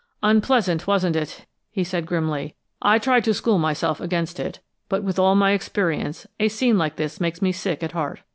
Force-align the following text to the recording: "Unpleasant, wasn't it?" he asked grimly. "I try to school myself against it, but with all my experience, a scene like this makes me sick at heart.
"Unpleasant, 0.23 0.87
wasn't 0.87 1.15
it?" 1.15 1.45
he 1.69 1.81
asked 1.81 2.05
grimly. 2.07 2.55
"I 2.81 2.97
try 2.97 3.19
to 3.19 3.35
school 3.35 3.59
myself 3.59 4.01
against 4.01 4.39
it, 4.39 4.59
but 4.89 5.03
with 5.03 5.19
all 5.19 5.35
my 5.35 5.51
experience, 5.51 6.25
a 6.39 6.47
scene 6.47 6.79
like 6.79 6.95
this 6.95 7.21
makes 7.21 7.39
me 7.39 7.51
sick 7.51 7.83
at 7.83 7.91
heart. 7.91 8.21